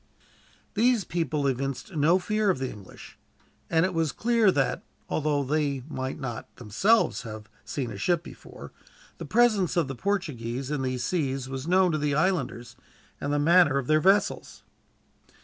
These 0.73 1.03
people 1.03 1.45
evinced 1.45 1.95
no 1.95 2.17
fear 2.17 2.49
of 2.49 2.57
the 2.57 2.71
English, 2.71 3.19
and 3.69 3.85
it 3.85 3.93
was 3.93 4.11
clear 4.11 4.51
that, 4.51 4.81
although 5.07 5.43
they 5.43 5.83
might 5.87 6.19
not 6.19 6.55
themselves 6.55 7.21
have 7.21 7.47
seen 7.65 7.91
a 7.91 7.99
ship 7.99 8.23
before, 8.23 8.71
the 9.19 9.25
presence 9.25 9.77
of 9.77 9.87
the 9.87 9.93
Portuguese 9.93 10.71
in 10.71 10.81
these 10.81 11.03
seas 11.03 11.47
was 11.47 11.67
known 11.67 11.91
to 11.91 11.99
the 11.99 12.15
islanders, 12.15 12.75
and 13.21 13.31
the 13.31 13.37
manner 13.37 13.77
of 13.77 13.85
their 13.85 14.01
vessels. 14.01 14.63